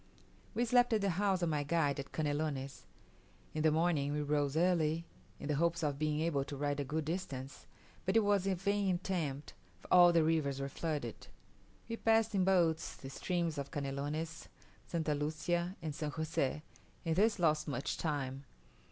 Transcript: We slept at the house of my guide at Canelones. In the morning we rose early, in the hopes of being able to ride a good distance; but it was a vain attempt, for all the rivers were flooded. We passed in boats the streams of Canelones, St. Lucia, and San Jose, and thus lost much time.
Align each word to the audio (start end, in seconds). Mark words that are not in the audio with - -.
We 0.55 0.65
slept 0.65 0.93
at 0.93 1.01
the 1.01 1.11
house 1.11 1.43
of 1.43 1.49
my 1.49 1.61
guide 1.61 1.99
at 1.99 2.11
Canelones. 2.11 2.85
In 3.53 3.61
the 3.61 3.69
morning 3.69 4.11
we 4.13 4.23
rose 4.23 4.57
early, 4.57 5.05
in 5.39 5.47
the 5.47 5.53
hopes 5.53 5.83
of 5.83 5.99
being 5.99 6.21
able 6.21 6.43
to 6.45 6.57
ride 6.57 6.79
a 6.79 6.83
good 6.83 7.05
distance; 7.05 7.67
but 8.03 8.15
it 8.17 8.21
was 8.23 8.47
a 8.47 8.55
vain 8.55 8.95
attempt, 8.95 9.53
for 9.79 9.87
all 9.93 10.11
the 10.11 10.23
rivers 10.23 10.59
were 10.59 10.69
flooded. 10.69 11.27
We 11.87 11.97
passed 11.97 12.33
in 12.33 12.43
boats 12.43 12.95
the 12.95 13.11
streams 13.11 13.59
of 13.59 13.69
Canelones, 13.69 14.47
St. 14.87 15.07
Lucia, 15.07 15.75
and 15.83 15.93
San 15.93 16.09
Jose, 16.09 16.63
and 17.05 17.15
thus 17.15 17.37
lost 17.37 17.67
much 17.67 17.95
time. 17.99 18.45